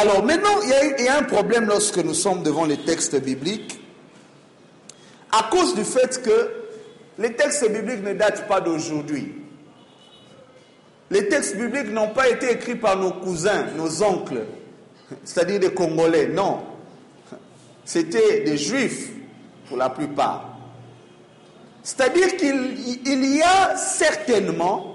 [0.00, 3.80] Alors maintenant, il y, a, un problème lorsque nous sommes devant les textes bibliques,
[5.32, 6.52] à cause du fait que
[7.18, 9.34] les textes bibliques ne datent pas d'aujourd'hui.
[11.10, 14.44] Les textes bibliques n'ont pas été écrits par nos cousins, nos oncles,
[15.24, 16.60] c'est-à-dire des Congolais, non.
[17.84, 19.10] C'était des Juifs
[19.66, 20.58] pour la plupart.
[21.82, 24.87] C'est-à-dire qu'il y a certainement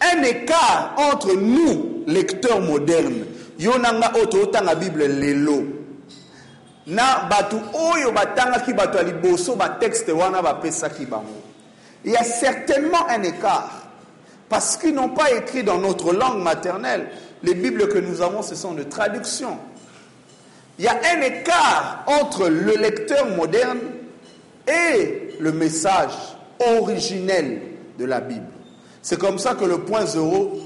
[0.00, 3.24] un écart entre nous, lecteurs modernes,
[4.22, 5.64] ototanga Bible lelo,
[6.86, 11.42] na batu oyo batexte wana bango.
[12.04, 13.70] Il y a certainement un écart.
[14.48, 17.08] Parce qu'ils n'ont pas écrit dans notre langue maternelle.
[17.42, 19.58] Les Bibles que nous avons, ce sont des traductions.
[20.78, 23.78] Il y a un écart entre le lecteur moderne
[24.66, 26.12] et le message
[26.58, 27.60] originel
[27.98, 28.46] de la Bible.
[29.02, 30.60] C'est comme ça que le point 0,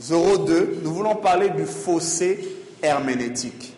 [0.00, 3.76] 02, nous voulons parler du fossé herméneutique.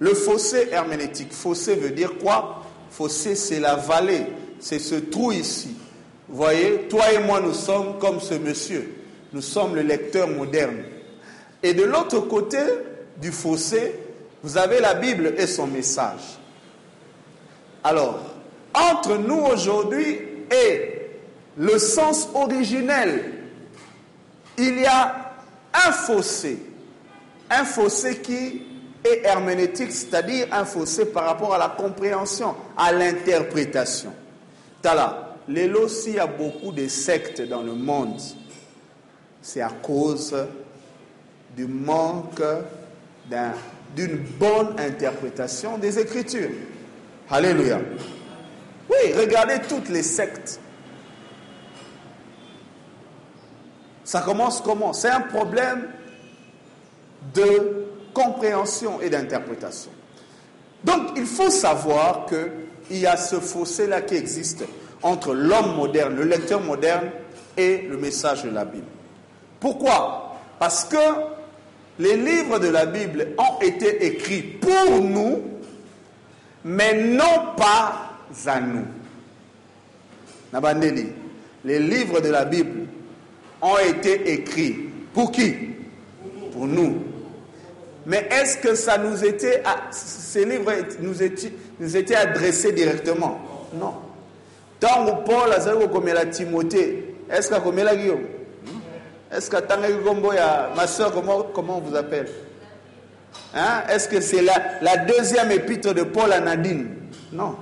[0.00, 2.62] Le fossé herméneutique, fossé veut dire quoi?
[2.90, 4.26] Fossé, c'est la vallée,
[4.58, 5.76] c'est ce trou ici.
[6.28, 8.92] Vous voyez, toi et moi, nous sommes comme ce monsieur.
[9.32, 10.78] Nous sommes le lecteur moderne.
[11.62, 12.58] Et de l'autre côté
[13.20, 13.94] du fossé,
[14.42, 16.38] vous avez la Bible et son message.
[17.82, 18.18] Alors,
[18.74, 20.18] entre nous aujourd'hui
[20.50, 20.93] et
[21.56, 23.32] le sens originel,
[24.58, 25.32] il y a
[25.72, 26.58] un fossé.
[27.50, 28.62] Un fossé qui
[29.04, 34.12] est herméneutique, c'est-à-dire un fossé par rapport à la compréhension, à l'interprétation.
[34.80, 38.20] Tala, Lélo, s'il y a beaucoup de sectes dans le monde,
[39.42, 40.34] c'est à cause
[41.54, 42.42] du manque
[43.94, 46.50] d'une bonne interprétation des Écritures.
[47.30, 47.80] Alléluia.
[48.90, 50.60] Oui, regardez toutes les sectes.
[54.14, 54.92] Ça commence comment?
[54.92, 55.88] C'est un problème
[57.34, 59.90] de compréhension et d'interprétation.
[60.84, 64.66] Donc, il faut savoir qu'il y a ce fossé-là qui existe
[65.02, 67.10] entre l'homme moderne, le lecteur moderne
[67.56, 68.86] et le message de la Bible.
[69.58, 70.36] Pourquoi?
[70.60, 70.96] Parce que
[71.98, 75.42] les livres de la Bible ont été écrits pour nous,
[76.64, 78.12] mais non pas
[78.46, 78.86] à nous.
[80.52, 81.08] Nabandeli,
[81.64, 82.86] les livres de la Bible
[83.64, 84.76] ont été écrits
[85.14, 85.54] pour qui?
[86.52, 87.02] Pour nous.
[88.06, 90.70] Mais est-ce que ça nous était, ces livres
[91.00, 93.40] nous étaient, nous étaient adressés directement?
[93.74, 93.94] Non.
[94.78, 98.24] Tant que Paul a dit Timothée, est-ce qu'il a dit Guillaume?
[99.32, 102.28] Est-ce que ma soeur, comment, comment on vous appelle?
[103.54, 103.82] Hein?
[103.88, 106.88] Est-ce que c'est la, la deuxième épître de Paul à Nadine?
[107.32, 107.56] Non.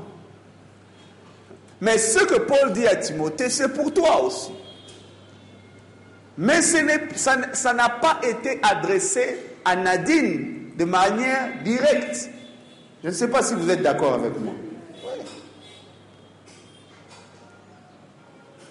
[1.81, 4.51] Mais ce que Paul dit à Timothée, c'est pour toi aussi.
[6.39, 12.31] Mais ça n'a pas été adressé à Nadine de manière directe.
[13.03, 14.55] Je ne sais pas si vous êtes d'accord avec moi.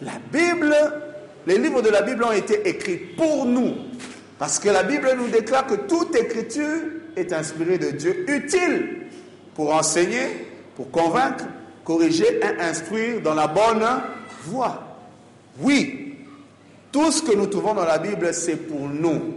[0.02, 0.76] La Bible,
[1.46, 3.76] les livres de la Bible ont été écrits pour nous.
[4.40, 6.80] Parce que la Bible nous déclare que toute écriture
[7.16, 9.02] est inspirée de Dieu, utile
[9.54, 11.46] pour enseigner, pour convaincre,
[11.84, 13.86] corriger et instruire dans la bonne
[14.46, 14.98] voie.
[15.60, 16.01] Oui,
[16.92, 19.36] tout ce que nous trouvons dans la Bible, c'est pour nous.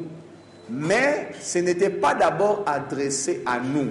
[0.69, 3.91] Mais ce n'était pas d'abord adressé à nous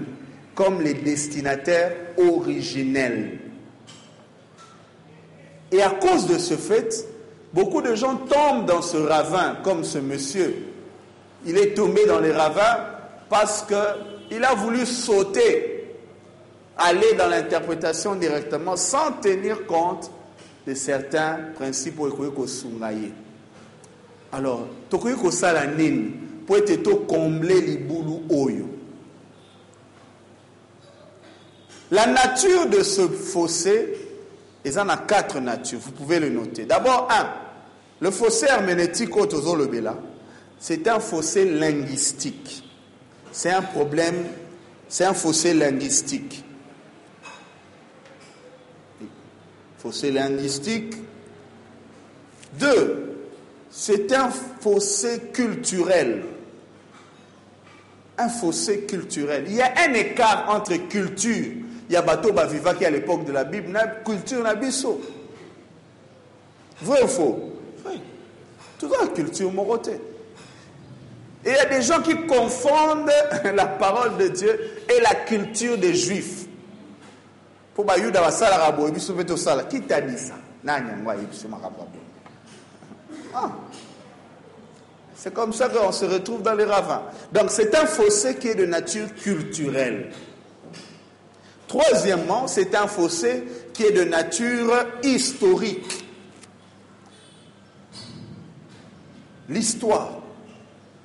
[0.56, 3.40] comme les destinataires originels.
[5.72, 7.08] Et à cause de ce fait,
[7.54, 10.56] beaucoup de gens tombent dans ce ravin, comme ce monsieur.
[11.46, 12.86] Il est tombé dans les ravins
[13.30, 15.96] parce qu'il a voulu sauter,
[16.78, 20.12] aller dans l'interprétation directement, sans tenir compte
[20.68, 22.00] de certains principes
[24.34, 24.68] alors
[25.78, 26.12] nini
[26.48, 28.68] po ete tokomble libulu oyo?
[31.92, 33.96] La nature de ce fossé
[34.66, 35.80] eza na quatre natures.
[35.80, 36.66] Vous pouvez le noter.
[36.66, 37.30] D'abord un
[38.00, 39.12] le fossé herménétique
[40.60, 42.64] c'est un fossé linguistique.
[43.32, 44.26] C'est un problème
[44.90, 46.44] c'est un fossé linguistique.
[49.78, 50.96] Fossé linguistique.
[52.60, 53.13] Deux
[53.76, 56.24] c'est un fossé culturel.
[58.20, 59.46] Un fossé culturel.
[59.48, 61.54] Il y a un écart entre culture.
[61.90, 65.02] Il y a Bateau Baviva qui à l'époque de la Bible, na culture nabiso.
[66.84, 67.52] Vrai ou faux?
[67.88, 68.00] Oui.
[68.78, 70.00] Tout la culture moroté.
[71.44, 73.10] Et il y a des gens qui confondent
[73.56, 76.46] la parole de Dieu et la culture des Juifs.
[77.74, 80.36] Pour Bayuda Basala Rabo, qui t'a dit ça?
[83.34, 83.52] Ah.
[85.16, 87.04] C'est comme ça qu'on se retrouve dans les ravins.
[87.32, 90.12] Donc c'est un fossé qui est de nature culturelle.
[91.68, 93.44] Troisièmement, c'est un fossé
[93.74, 96.06] qui est de nature historique.
[99.50, 100.12] L'histoire.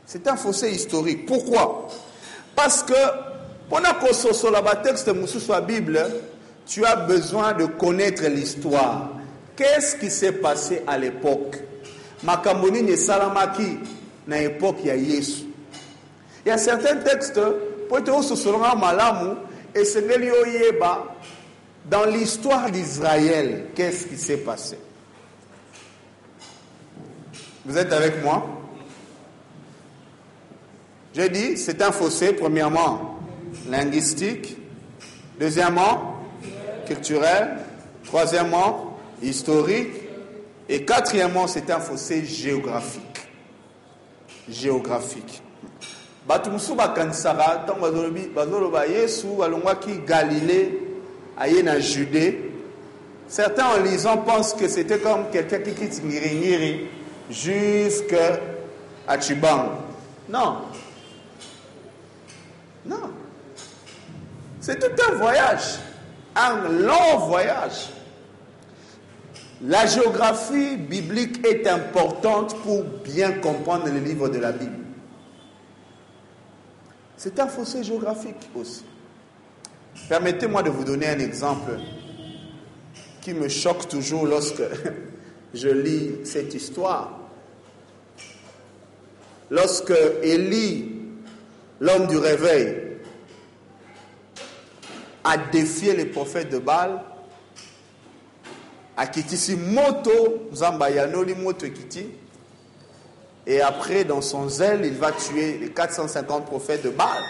[0.05, 1.27] C'est un fossé historique.
[1.27, 1.89] Pourquoi?
[2.55, 2.95] Parce que
[3.71, 6.07] pendant qu'on sur la texte de la Bible,
[6.67, 9.11] tu as besoin de connaître l'histoire.
[9.57, 11.59] Qu'est-ce qui s'est passé à l'époque?
[12.23, 13.79] Makamboni ne salamaki
[14.27, 15.45] na époque ya Yesu?
[16.45, 17.41] Il y a certains textes
[17.89, 19.37] pour être au malamu
[19.85, 21.15] c'est oyeba
[21.89, 24.79] dans l'histoire d'Israël, qu'est-ce qui s'est passé?
[27.65, 28.47] Vous êtes avec moi?
[31.15, 33.19] J'ai dit, c'est un fossé, premièrement,
[33.69, 34.57] linguistique,
[35.41, 36.17] deuxièmement,
[36.87, 37.59] culturel,
[38.05, 39.93] troisièmement, historique,
[40.69, 43.03] et quatrièmement, c'est un fossé géographique.
[44.49, 45.43] Géographique.
[46.27, 47.89] bato mosusu bakanisaka ntango
[48.35, 50.79] bazoloba yesu alongwaki galilée
[51.39, 52.53] aye na judée
[53.29, 56.87] certains en lisant pensent que c'était comme quelqu'un qui quitte ngiri
[57.31, 58.39] jusqu'à
[59.21, 59.89] chibango
[60.29, 60.59] non.
[62.85, 63.11] Non.
[64.61, 65.79] C'est tout un voyage.
[66.37, 67.89] Un long voyage
[69.63, 74.77] la géographie biblique est importante pour bien comprendre les livres de la Bible.
[77.17, 78.85] C'est un fossé géographique aussi.
[80.09, 81.73] Permettez-moi de vous donner un exemple
[83.21, 84.63] qui me choque toujours lorsque
[85.55, 87.19] je lis cette histoire.
[89.51, 90.93] Lorsque Élie,
[91.81, 92.77] l'homme du réveil,
[95.25, 97.03] a défié les prophètes de Baal,
[98.99, 100.51] akitisi moto
[101.41, 102.07] moto ekiti.
[103.47, 107.23] Et après dans son zèle il va tuer les 450 prophètes de Baal.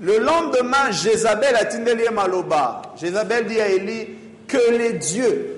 [0.00, 2.82] Le lendemain Jézabel a tindeli maloba.
[2.96, 4.08] Jézabel dit à Élie
[4.46, 5.50] que les dieux.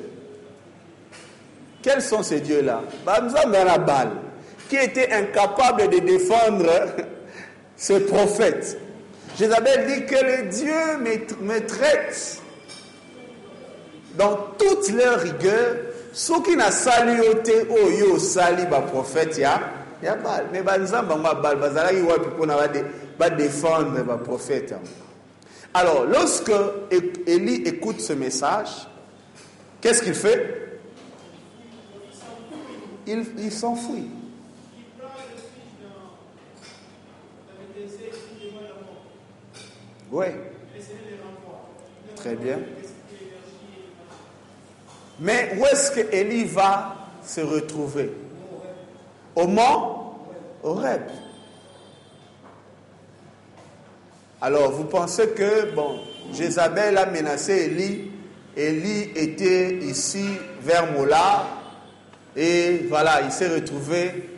[1.82, 4.10] Quels sont ces dieux là Nzamba Baal.
[4.68, 6.70] Qui était incapable de défendre
[7.76, 8.78] ce prophète?
[9.38, 10.98] Jézabel dit que les dieux
[11.40, 12.42] me traitent
[14.16, 15.76] dans toute leur rigueur
[16.12, 19.60] soki nasali yo te oyo yo osali baprofete ya
[20.02, 22.56] ya bal me banzambe yango ya bal bazalaki wapi mpona
[23.18, 24.88] badéfendre baprofete yango
[25.74, 26.52] alors lorsque
[27.26, 28.88] élie écoute ce message
[29.80, 30.62] qu'est-ce qu'il fait?
[33.08, 34.10] Il, il s'enfuit.
[40.10, 40.26] Oui
[42.16, 42.58] très bien
[45.18, 48.12] mais où est-ce que Élie va se retrouver?
[49.34, 49.96] Au mont
[50.62, 51.02] Horeb.
[54.40, 56.00] Alors, vous pensez que, bon,
[56.32, 58.10] Jézabel a menacé Élie?
[58.56, 60.26] Élie était ici,
[60.60, 61.46] vers Mola.
[62.34, 64.30] Et voilà, il s'est retrouvé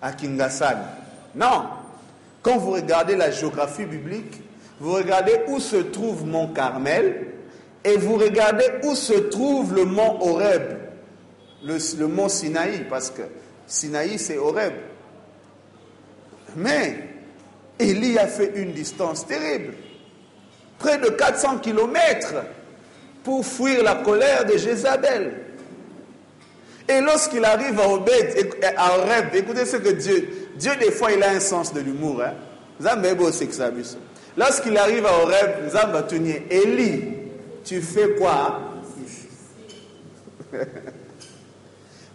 [0.00, 0.78] à Kingasan.
[1.34, 1.64] Non.
[2.42, 4.40] Quand vous regardez la géographie biblique,
[4.80, 7.33] vous regardez où se trouve Mont Carmel,
[7.84, 10.62] et vous regardez où se trouve le mont Horeb,
[11.62, 13.22] le, mont Sinaï, parce que
[13.66, 14.72] Sinaï c'est Horeb.
[16.56, 17.08] Mais
[17.78, 19.74] Élie a fait une distance terrible,
[20.78, 22.34] près de 400 kilomètres,
[23.22, 25.34] pour fuir la colère de Jézabel.
[26.88, 31.22] Et lorsqu'il arrive à, Obed, à Horeb, écoutez ce que Dieu, Dieu des fois il
[31.22, 32.22] a un sens de l'humour.
[32.22, 32.34] Hein?
[34.36, 35.50] Lorsqu'il arrive à Horeb,
[36.50, 37.13] Élie,
[37.64, 38.60] tu fais quoi?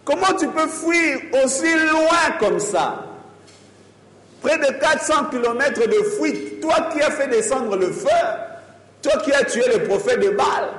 [0.04, 3.06] Comment tu peux fuir aussi loin comme ça?
[4.42, 6.60] Près de 400 km de fuite.
[6.60, 8.08] Toi qui as fait descendre le feu,
[9.02, 10.70] toi qui as tué le prophète de Baal,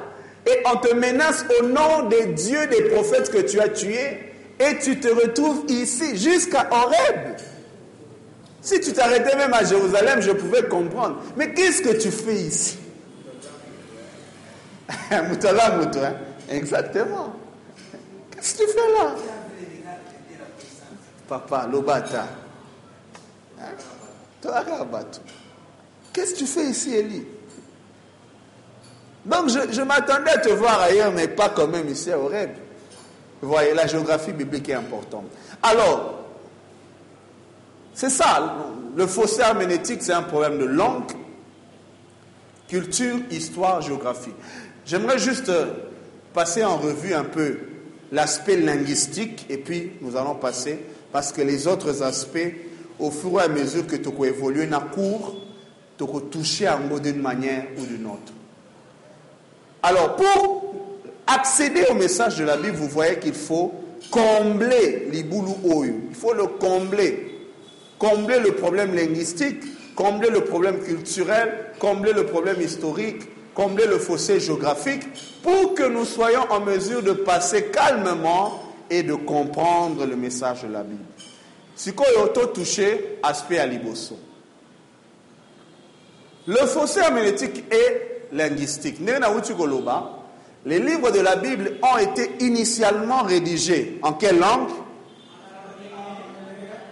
[0.47, 4.17] et on te menace au nom des dieux des prophètes que tu as tués,
[4.59, 7.37] et tu te retrouves ici, jusqu'à Horeb.
[8.61, 11.21] Si tu t'arrêtais même à Jérusalem, je pouvais comprendre.
[11.35, 12.77] Mais qu'est-ce que tu fais ici?
[15.11, 16.13] Hein?
[16.49, 17.33] Exactement.
[18.31, 19.15] Qu'est-ce que tu fais là?
[21.27, 22.27] Papa, Lobata.
[23.59, 23.63] Hein?
[26.11, 27.25] Qu'est-ce que tu fais ici, Elie
[29.25, 32.51] Donc, je, m'attendais à te voir ailleurs, mais pas quand même ici à Horeb.
[33.41, 35.25] Vous voyez, la géographie biblique est importante.
[35.63, 36.19] Alors,
[37.93, 38.55] c'est ça,
[38.95, 41.11] le fossé herménétique, c'est un problème de langue,
[42.67, 44.33] culture, histoire, géographie.
[44.85, 45.67] J'aimerais juste euh,
[46.33, 47.57] passer en revue un peu
[48.11, 50.79] l'aspect linguistique et puis nous allons passer
[51.11, 52.53] Parce que les autres aspects,
[52.99, 55.35] au fur et à mesure que tu évoluer dans cours,
[55.97, 58.33] tu toucher en mode d'une manière ou d'une autre.
[59.83, 60.73] Alors, pour
[61.27, 63.73] accéder au message de la Bible, vous voyez qu'il faut
[64.09, 65.95] combler l'Iboulou Oyu.
[66.09, 67.27] Il faut le combler.
[67.99, 69.61] Combler le problème linguistique,
[69.95, 73.21] combler le problème culturel, combler le problème historique,
[73.53, 75.03] combler le fossé géographique,
[75.43, 80.67] pour que nous soyons en mesure de passer calmement et de comprendre le message de
[80.67, 81.03] la Bible.
[81.75, 84.17] Si auto touché aspect à liboso.
[86.47, 88.97] Le fossé herméneutique est linguistique.
[88.99, 94.69] Les livres de la Bible ont été initialement rédigés en quelle langue?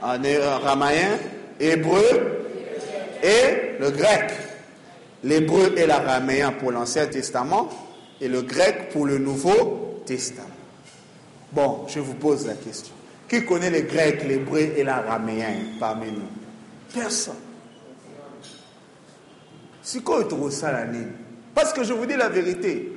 [0.01, 1.19] En aramaïen,
[1.59, 2.45] hébreu
[3.21, 4.31] et le grec.
[5.23, 7.69] L'hébreu et l'araméen pour l'Ancien Testament
[8.21, 10.47] et le grec pour le Nouveau Testament.
[11.51, 12.93] Bon, je vous pose la question.
[13.27, 16.27] Qui connaît le grec, l'hébreu et l'araméen parmi nous?
[16.93, 17.35] Personne.
[19.81, 20.27] C'est quoi
[21.55, 22.91] Parce que je vous dis la vérité.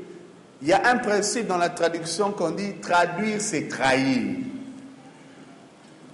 [0.61, 4.37] Il y a un principe dans la traduction qu'on dit traduire, c'est trahir.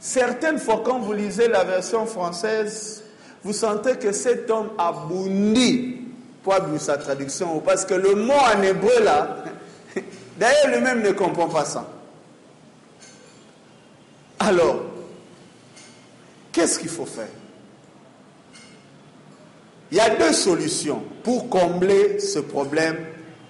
[0.01, 3.03] Certaines fois, quand vous lisez la version française,
[3.49, 6.03] vous sentez que cet homme a bondi
[6.43, 7.61] pour sa traduction.
[7.61, 9.39] Parce que le mot en hébreu, là,
[10.39, 11.89] d'ailleurs, lui-même ne comprend pas ça.
[14.39, 14.83] Alors,
[16.53, 17.31] qu'est-ce qu'il faut faire?
[19.91, 22.99] Il y a deux solutions pour combler ce problème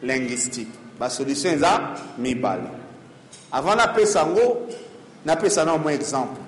[0.00, 0.70] linguistique.
[1.00, 2.70] La solution est à mibale.
[3.50, 4.68] Avant d'appeler sango,
[5.26, 6.40] n'appelle ça moins exemple.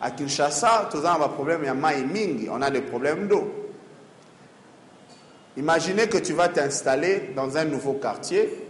[0.00, 3.52] À Kinshasa, tous un problème, il y a mingi, on a des problèmes d'eau.
[5.56, 8.66] Imaginez que tu vas t'installer dans un nouveau quartier,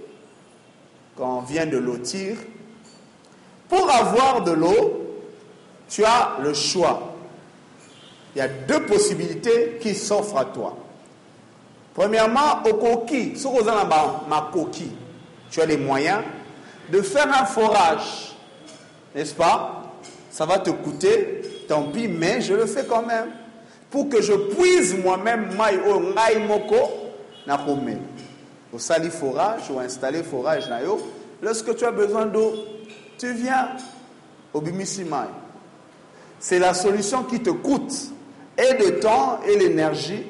[1.16, 2.36] qu'on vient de lotir.
[3.68, 5.22] Pour avoir de l'eau,
[5.88, 7.14] tu as le choix.
[8.34, 10.76] Il y a deux possibilités qui s'offrent à toi.
[11.94, 13.34] Premièrement, au coquille,
[14.28, 14.92] ma coquille,
[15.50, 16.22] tu as les moyens
[16.90, 18.34] de faire un forage,
[19.14, 19.79] n'est-ce pas?
[20.30, 23.26] Ça va te coûter, tant pis, mais je le fais quand même.
[23.90, 26.76] Pour que je puise moi-même mai o ngai moko
[27.46, 27.58] na
[28.72, 30.78] Au sali forage ou installer forage na
[31.42, 32.52] lorsque tu as besoin d'eau,
[33.18, 33.70] tu viens
[34.54, 35.04] au bimisi.
[36.38, 38.12] C'est la solution qui te coûte
[38.56, 40.24] et de temps et l'énergie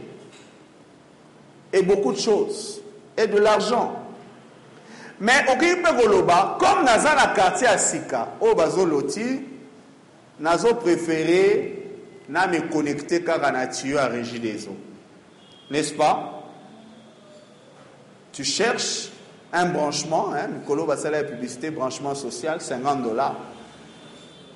[1.72, 2.80] et beaucoup de choses,
[3.16, 3.94] et de l'argent.
[5.20, 9.42] Mais au Goloba, comme naza na quartier Sika, au bazoloti,
[10.40, 11.76] nazo préféré
[12.28, 14.76] na connecter car na tuyau à régie des eaux.
[15.70, 16.44] N'est-ce pas?
[18.32, 19.10] Tu cherches
[19.52, 23.36] un branchement, hein, Nicolo la publicité, branchement social, 50 dollars.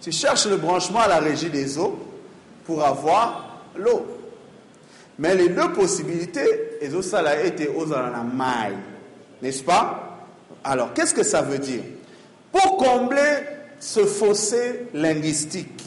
[0.01, 1.99] Tu cherches le branchement à la régie des eaux
[2.65, 4.07] pour avoir l'eau.
[5.19, 8.77] Mais les deux possibilités, et ça a été aux maille.
[9.43, 10.27] N'est-ce pas?
[10.63, 11.83] Alors, qu'est-ce que ça veut dire?
[12.53, 13.54] Pour combler
[13.85, 15.85] ce fossé linguistique,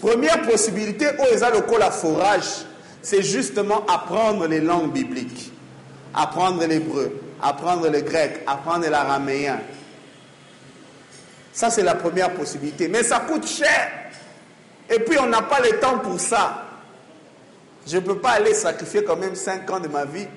[0.00, 2.64] première possibilité, au la forage,
[3.02, 5.52] c'est justement apprendre les langues bibliques,
[6.14, 9.60] apprendre l'hébreu, apprendre le grec, apprendre l'araméen.
[11.52, 12.88] Ça, c'est la première possibilité.
[12.88, 13.92] Mais ça coûte cher.
[14.88, 16.64] Et puis, on n'a pas le temps pour ça.
[17.86, 20.28] Je ne peux pas aller sacrifier quand même 5 ans de ma vie.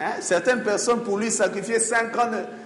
[0.00, 0.14] Hein?
[0.20, 2.59] Certaines personnes, pour lui, sacrifier 5 ans, de...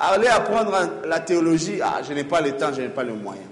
[0.00, 0.76] aller apprendre
[1.06, 3.42] la théologie, ah, je n'ai pas le temps, je n'ai pas le moyen.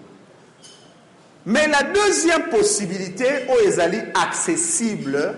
[1.47, 5.35] Mais la deuxième possibilité, au Ezali accessible,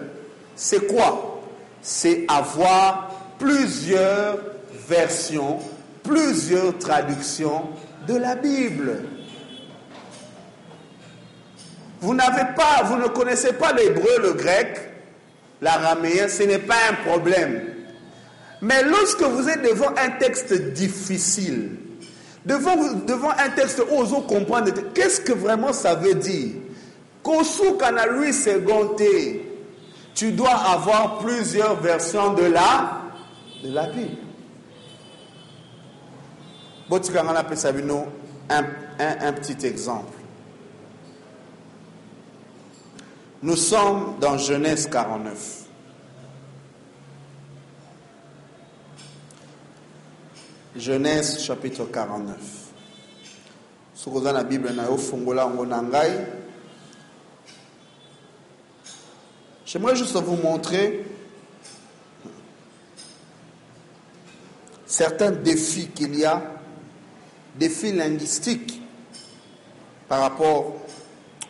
[0.57, 1.43] c'est quoi?
[1.83, 4.39] C'est avoir plusieurs
[4.89, 5.59] versions,
[6.03, 7.63] plusieurs traductions
[8.07, 9.05] de la Bible.
[12.01, 14.93] Vous n'avez pas, vous ne connaissez pas l'hébreu, le grec,
[15.61, 17.70] l'araméen, ce n'est pas un problème.
[18.63, 21.77] Mais lorsque vous êtes devant un texte difficile,
[22.45, 22.77] devant,
[23.07, 26.53] devant un texte où comprendre qu'est-ce que vraiment ça veut dire,
[28.07, 29.47] lui seconté,
[30.15, 33.01] tu dois avoir plusieurs versions de la,
[33.63, 34.17] de la Bible.
[38.51, 38.65] Un,
[38.99, 40.19] un, un petit exemple.
[43.43, 45.70] Nous sommes dans Genèse 49.
[50.81, 52.39] Genèse chapitre 49.
[54.33, 54.73] la Bible
[59.67, 61.05] J'aimerais juste vous montrer
[64.87, 66.43] certains défis qu'il y a,
[67.57, 68.81] défis linguistiques
[70.09, 70.77] par rapport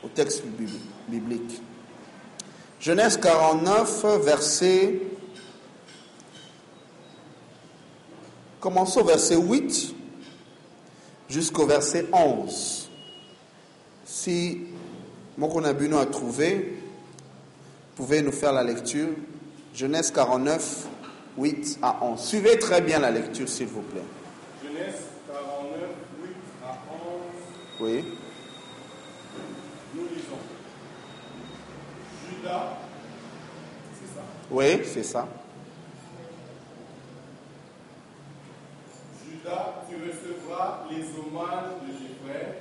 [0.02, 0.42] au texte
[1.08, 1.62] biblique.
[2.80, 5.00] Genèse 49, verset...
[8.60, 9.94] Commençons au verset 8
[11.28, 12.90] jusqu'au verset 11.
[14.04, 14.66] Si
[15.38, 16.56] Mokonabuno a trouvé,
[17.96, 19.08] vous pouvez nous faire la lecture?
[19.74, 20.88] Genèse 49,
[21.38, 22.20] 8 à 11.
[22.20, 24.02] Suivez très bien la lecture, s'il vous plaît.
[24.62, 25.80] Genèse 49,
[26.22, 26.30] 8
[26.66, 27.10] à 11.
[27.80, 28.04] Oui.
[29.94, 30.36] Nous lisons.
[32.28, 32.76] Judas,
[33.94, 34.22] c'est ça.
[34.50, 35.28] Oui, c'est ça.
[39.24, 42.54] Judas, tu recevras les hommages de frères.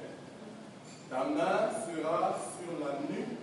[1.10, 3.40] Ta main sera sur la nuque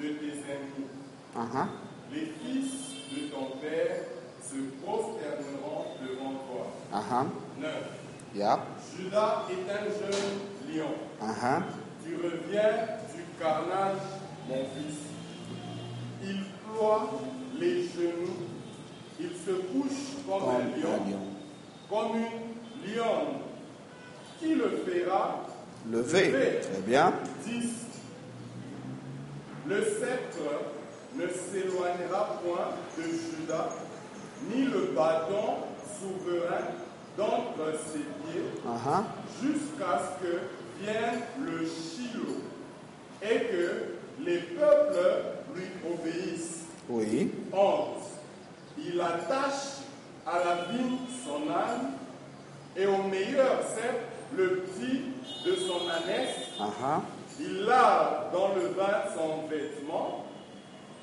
[0.00, 0.88] de tes ennemis.
[1.34, 1.66] Uh-huh.
[2.12, 2.72] Les fils
[3.12, 4.04] de ton père
[4.40, 6.72] se prosterneront devant toi.
[6.92, 7.26] Uh-huh.
[7.60, 7.70] 9.
[8.34, 8.60] Yeah.
[8.96, 10.94] Judas est un jeune lion.
[11.20, 11.62] Uh-huh.
[12.04, 13.98] Tu reviens du carnage,
[14.48, 14.98] mon fils.
[16.22, 17.10] Il ploie
[17.58, 18.46] les genoux.
[19.18, 21.18] Il se couche comme, Comme un lion.
[21.88, 23.40] comme une lionne.
[24.40, 25.46] Qui le fera
[25.90, 26.30] Levé.
[26.62, 27.12] Très bien.
[27.46, 27.68] 10.
[29.68, 30.64] Le sceptre
[31.14, 33.68] ne s'éloignera point de Judas,
[34.52, 35.56] ni le bâton
[35.98, 36.66] souverain
[37.16, 39.04] d'entre ses pieds, Uh-huh.
[39.42, 40.32] jusqu'à ce que
[40.82, 42.42] vienne le Shiloh,
[43.22, 45.22] et que les peuples
[45.54, 46.64] lui obéissent.
[46.88, 47.30] Oui.
[47.52, 47.62] 11.
[48.78, 49.82] Il attache
[50.26, 51.92] à la vigne son âne,
[52.76, 54.02] et au meilleur cèpe
[54.36, 55.02] le petit
[55.44, 56.36] de son ânesse.
[57.38, 60.24] Il lave dans le vin son vêtement,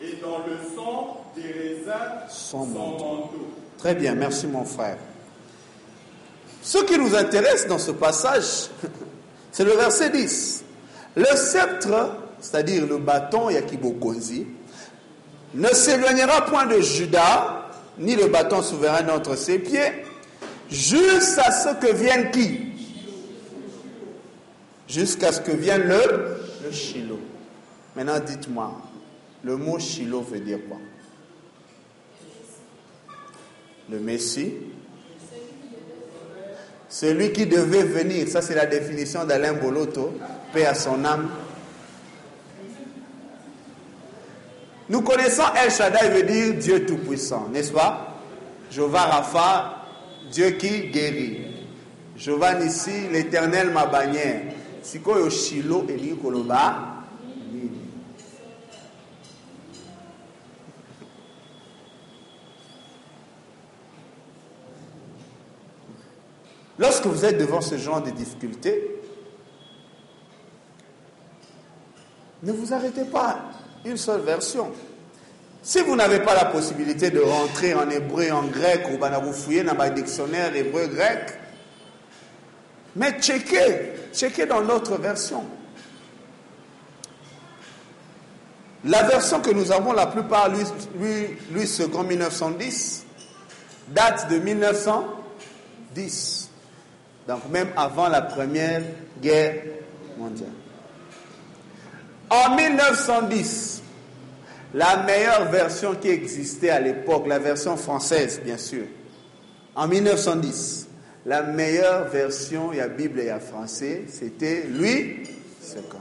[0.01, 1.91] et dans le sang des raisins
[2.29, 3.05] Son son manteau.
[3.05, 3.47] manteau.
[3.77, 4.97] Très bien, merci mon frère.
[6.61, 8.69] Ce qui nous intéresse dans ce passage,
[9.51, 10.63] c'est le verset 10.
[11.15, 14.47] Le sceptre, c'est-à-dire le bâton Yakibokonzi,
[15.53, 20.03] ne s'éloignera point de Judas, ni le bâton souverain d'entre ses pieds,
[20.71, 22.72] jusqu'à ce que vienne qui?
[24.93, 27.19] Jusqu'à ce que vienne le, le Shiloh.
[27.95, 28.79] Maintenant, dites-moi,
[29.43, 30.77] le mot Shiloh veut dire quoi?
[33.89, 34.53] Le Messie.
[36.89, 40.13] Celui qui devait venir, ça c'est la définition d'Alain Boloto,
[40.53, 41.27] paix à son âme.
[44.89, 48.19] Nous connaissons El Shaddai veut dire Dieu Tout-Puissant, n'est-ce pas?
[48.69, 49.85] Jéhovah Rapha,
[50.31, 51.47] Dieu qui guérit.
[52.15, 54.41] Jéhovah Nissi, l'éternel ma bannière.
[66.77, 68.99] Lorsque vous êtes devant ce genre de difficultés,
[72.41, 73.39] ne vous arrêtez pas
[73.85, 74.71] une seule version.
[75.61, 79.63] Si vous n'avez pas la possibilité de rentrer en hébreu, en grec, ou vous fouillez
[79.63, 81.39] dans le dictionnaire hébreu-grec,
[82.95, 85.43] mais checkez, checkez dans l'autre version.
[88.85, 90.59] La version que nous avons la plupart, lui,
[90.99, 93.05] lui, lui second 1910,
[93.87, 96.49] date de 1910.
[97.27, 98.81] Donc même avant la première
[99.21, 99.63] guerre
[100.17, 100.49] mondiale.
[102.29, 103.81] En 1910,
[104.73, 108.85] la meilleure version qui existait à l'époque, la version française bien sûr,
[109.75, 110.89] en 1910,
[111.25, 115.23] la meilleure version, il y a Bible et il y a français, c'était lui,
[115.61, 115.99] second.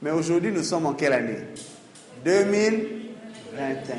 [0.00, 1.38] Mais aujourd'hui, nous sommes en quelle année?
[2.24, 3.94] 2021.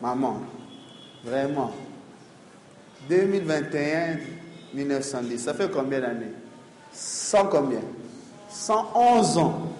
[0.00, 0.40] Maman,
[1.24, 1.72] vraiment.
[3.08, 4.18] 2021,
[4.74, 6.32] 1910, ça fait combien d'années?
[6.92, 7.82] 100 combien?
[8.48, 9.72] 111 ans.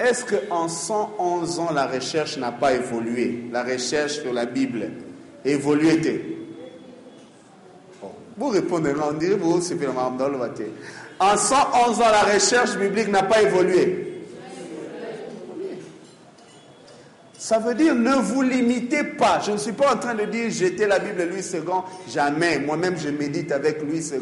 [0.00, 3.44] Est-ce qu'en 111 ans, la recherche n'a pas évolué?
[3.52, 4.90] La recherche sur la Bible
[5.44, 6.41] évolué.
[8.36, 10.64] Vous répondez, on dirait vous, c'est madame dans le matin.
[11.18, 14.12] En 111 ans, la recherche biblique n'a pas évolué.
[17.42, 19.40] Ça veut dire ne vous limitez pas.
[19.44, 21.60] Je ne suis pas en train de dire jeter la Bible Louis II.
[22.08, 22.60] Jamais.
[22.60, 24.20] Moi-même, je médite avec Louis II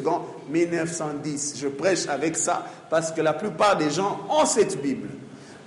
[0.49, 1.57] 1910.
[1.61, 5.11] Je prêche avec ça parce que la plupart des gens ont cette Bible.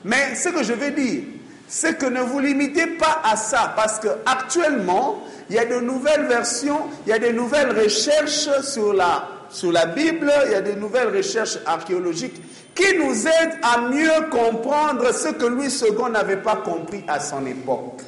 [0.03, 1.21] Mais ce que je veux dire,
[1.67, 5.79] c'est que ne vous limitez pas à ça parce que actuellement, il y a de
[5.79, 10.55] nouvelles versions, il y a de nouvelles recherches sur la, sur la Bible, il y
[10.55, 12.41] a de nouvelles recherches archéologiques
[12.75, 17.45] qui nous aident à mieux comprendre ce que Louis II n'avait pas compris à son
[17.45, 18.01] époque.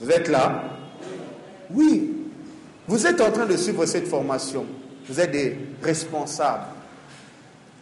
[0.00, 0.62] Vous êtes là?
[1.70, 2.10] Oui.
[2.86, 4.66] Vous êtes en train de suivre cette formation.
[5.08, 6.66] vous êtes des responsables.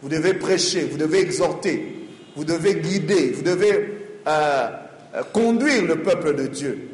[0.01, 2.00] Vous devez prêcher, vous devez exhorter,
[2.35, 4.69] vous devez guider, vous devez euh,
[5.15, 6.89] euh, conduire le peuple de Dieu.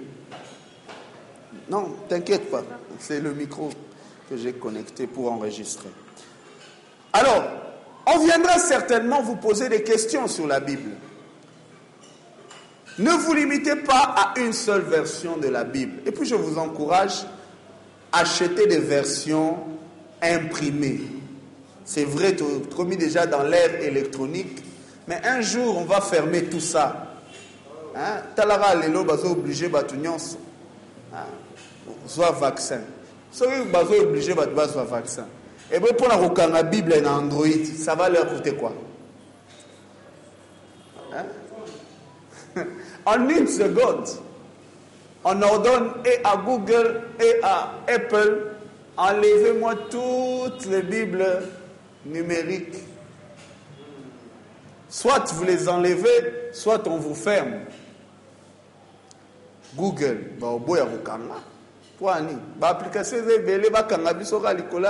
[1.69, 2.63] Non, t'inquiète pas,
[2.99, 3.69] c'est le micro
[4.29, 5.89] que j'ai connecté pour enregistrer.
[7.13, 7.43] Alors,
[8.05, 10.91] on viendra certainement vous poser des questions sur la Bible.
[12.99, 15.99] Ne vous limitez pas à une seule version de la Bible.
[16.05, 17.25] Et puis je vous encourage
[18.11, 19.57] à acheter des versions
[20.21, 21.01] imprimées.
[21.85, 22.35] C'est vrai,
[22.85, 24.63] mis déjà dans l'ère électronique,
[25.07, 27.07] mais un jour on va fermer tout ça.
[27.95, 28.21] Hein?
[28.35, 30.37] Talara lelo bazo obligé batu nyonso.
[31.13, 31.25] Hein?
[32.05, 32.81] Soit vaccin.
[33.31, 35.25] Soki bazo obligé batu bazwa vaccin.
[35.71, 38.73] Et bien pour la la Bible en Android, ça va leur coûter quoi?
[41.13, 41.25] Hein?
[43.05, 44.07] En une seconde,
[45.23, 45.91] on ordonne
[46.23, 48.47] à Google et à Apple,
[48.97, 51.43] enlevez-moi toutes les Bibles
[52.05, 52.75] numériques.
[54.89, 57.55] Soit vous les enlevez, soit on vous ferme.
[59.75, 61.35] Google, bah au boya kanga.
[61.99, 63.17] Poani, bah application
[63.71, 64.13] ba kanga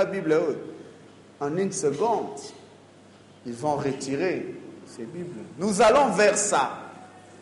[0.06, 0.40] Bible
[1.40, 2.40] En une seconde,
[3.46, 4.56] ils vont retirer
[4.86, 5.42] ces Bibles.
[5.58, 6.72] Nous allons vers ça.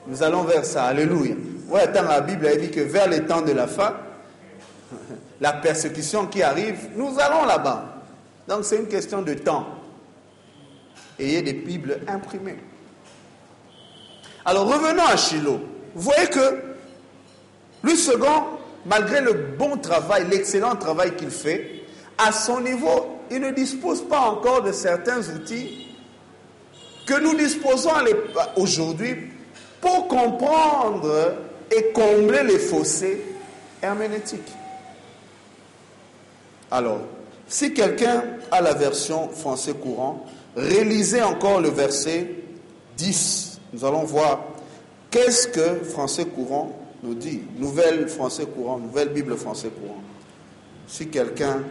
[0.08, 0.86] Nous allons vers ça.
[0.86, 1.36] Alléluia.
[1.68, 3.96] Ouais, dans la Bible, elle dit que vers les temps de la fin,
[5.42, 7.86] la persécution qui arrive, nous allons là-bas.
[8.48, 9.66] Donc c'est une question de temps.
[11.20, 12.58] Ayez des Bibles imprimées.
[14.44, 15.60] Alors revenons à Shiloh.
[15.96, 16.62] Vous voyez que
[17.84, 18.44] le second,
[18.86, 21.84] malgré le bon travail, l'excellent travail qu'il fait,
[22.18, 25.88] à son niveau, il ne dispose pas encore de certains outils
[27.06, 27.92] que nous disposons
[28.56, 29.16] aujourd'hui
[29.82, 31.36] pour comprendre
[31.72, 33.22] et combler les fossés
[33.82, 34.52] herméneutiques.
[36.72, 37.00] Alors,
[37.48, 42.28] si quelqu'un a la version français courant, réalisez encore le verset
[42.98, 43.60] 10.
[43.74, 44.44] Nous allons voir
[45.12, 47.42] qu'est-ce que français courant nous dit.
[47.58, 50.02] Nouvelle français courant, nouvelle Bible français courant.
[50.88, 51.64] Si quelqu'un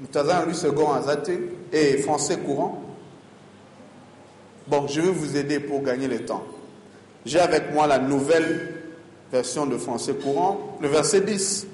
[0.00, 1.30] Mutaza lui second Azate
[1.72, 2.82] et français courant.
[4.66, 6.44] Bon, je vais vous aider pour gagner le temps.
[7.26, 8.69] J'ai avec moi la nouvelle
[9.32, 11.66] version de français courant, le verset 10.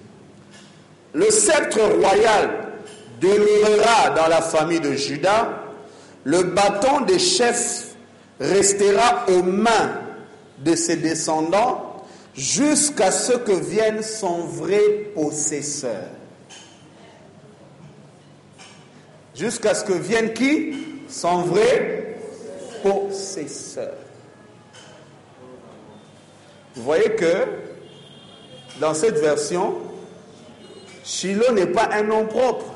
[1.14, 2.66] Le sceptre royal
[3.20, 5.48] demeurera dans la famille de Judas,
[6.24, 7.94] le bâton des chefs
[8.38, 10.00] restera aux mains
[10.58, 16.08] de ses descendants jusqu'à ce que vienne son vrai possesseur.
[19.34, 20.74] Jusqu'à ce que vienne qui?
[21.08, 22.18] Son vrai
[22.82, 23.94] possesseur.
[26.76, 27.46] Vous voyez que
[28.80, 29.76] dans cette version,
[31.04, 32.66] Shiloh n'est pas un nom propre.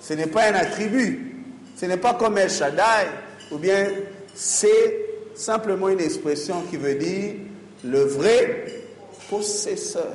[0.00, 1.44] Ce n'est pas un attribut.
[1.74, 3.08] Ce n'est pas comme El Shaddai.
[3.50, 3.88] Ou bien
[4.34, 7.34] c'est simplement une expression qui veut dire
[7.82, 8.84] le vrai
[9.30, 10.14] possesseur.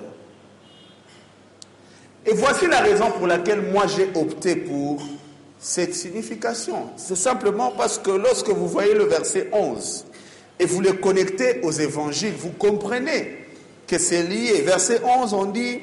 [2.25, 5.01] Et voici la raison pour laquelle moi j'ai opté pour
[5.57, 6.89] cette signification.
[6.95, 10.05] C'est simplement parce que lorsque vous voyez le verset 11
[10.63, 13.35] et vous le connectez aux évangiles, vous comprenez
[13.85, 14.61] que c'est lié.
[14.61, 15.81] Verset 11, on dit,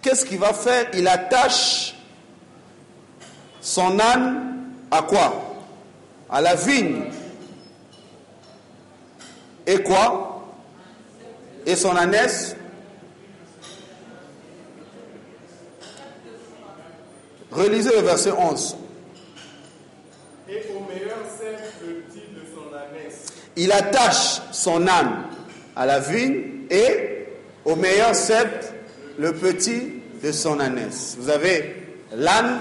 [0.00, 0.86] qu'est-ce qu'il va faire?
[0.94, 1.94] Il attache
[3.60, 5.58] son âne à quoi?
[6.30, 7.02] À la vigne.
[9.66, 10.54] Et quoi?
[11.66, 12.56] Et son ânesse?
[17.50, 18.76] Relisez le verset 11.
[20.48, 21.18] Et au meilleur
[21.82, 23.26] le petit de son ânesse.
[23.58, 25.24] Il attache son âme
[25.74, 27.26] à la vigne et
[27.64, 28.72] au meilleur cèpe
[29.18, 31.16] le petit de son ânesse.
[31.18, 31.74] Vous avez
[32.14, 32.60] l'âne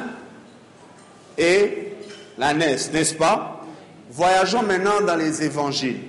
[1.37, 1.93] et
[2.37, 3.61] l'ânesse, n'est-ce pas?
[4.09, 5.99] Voyageons maintenant dans les évangiles.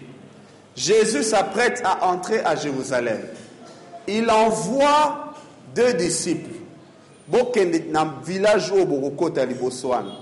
[0.75, 3.21] Jésus s'apprête à entrer à Jérusalem.
[4.07, 5.35] Il envoie
[5.75, 6.59] deux disciples
[7.29, 10.13] bokende na village wana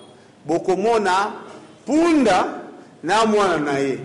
[0.46, 1.32] bokomona
[1.86, 2.46] punda
[3.02, 3.98] na mwana na ye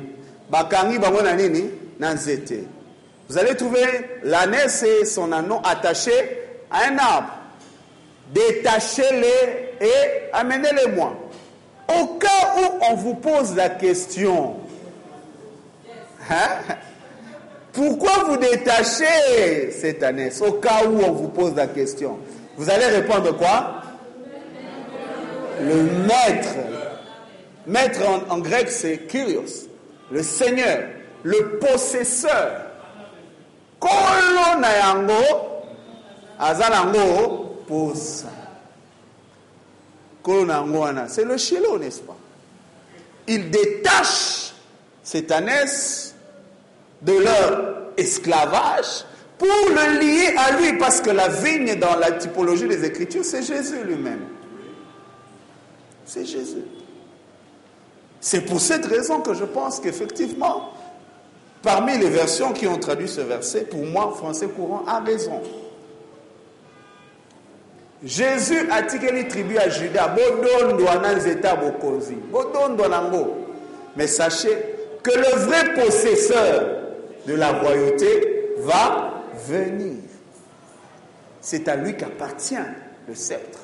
[3.30, 3.86] vous allez trouver
[4.24, 7.30] l'ânesse et son anneau attachés à un arbre.
[8.34, 11.16] Détachez-les et amenez-les-moi.
[11.88, 14.56] Au cas où on vous pose la question
[16.30, 16.76] hein?
[17.74, 22.18] pourquoi vous détachez cette ânesse au cas où on vous pose la question.
[22.58, 23.82] Vous allez répondre quoi?
[25.62, 26.56] Le maître.
[27.68, 29.70] Maître en, grec, c'est Kyrios,
[30.12, 30.90] le Seigneur,
[31.24, 32.62] le possesseur.
[33.78, 35.58] nkolo na yango
[41.08, 42.18] c'est le shilo n'est-ce pas?
[43.28, 44.54] Il détache
[45.04, 46.16] cette ânesse
[47.02, 49.06] de leur esclavage
[49.38, 53.42] pour le lier à lui, parce que la vigne dans la typologie des Écritures, c'est
[53.42, 54.28] Jésus lui-même.
[56.06, 56.64] C'est Jésus.
[58.22, 60.70] C'est pour cette raison que je pense qu'effectivement,
[61.64, 65.42] parmi les versions qui ont traduit ce verset, pour moi, français courant a raison.
[68.04, 68.82] Jésus a
[69.12, 70.16] les tribus à Judas,
[72.32, 73.00] bodondwa na.
[73.96, 74.56] Mais sachez
[75.04, 76.78] que le vrai possesseur
[77.28, 79.98] de la royauté va venir.
[81.42, 82.56] C'est à lui qu'appartient
[83.08, 83.60] le sceptre.